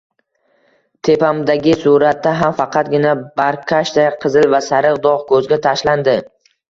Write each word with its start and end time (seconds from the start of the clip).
Tepamdagi 1.09 1.75
suratda 1.81 2.33
ham 2.39 2.57
faqatgina 2.61 3.11
barkashday 3.41 4.09
qizil 4.25 4.49
va 4.55 4.63
sariq 4.69 4.99
dog` 5.05 5.27
ko`zga 5.35 5.61
tashlandi 5.69 6.17